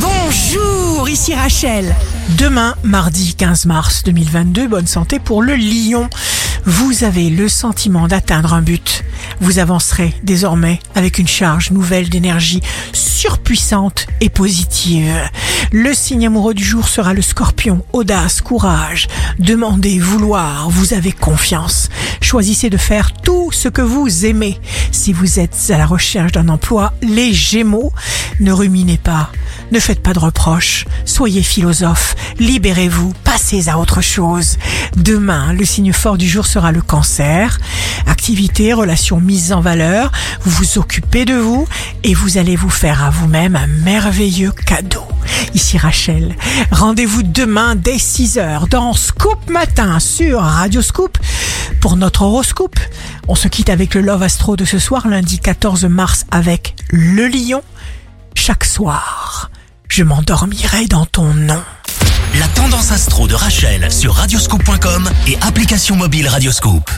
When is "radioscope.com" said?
64.14-65.10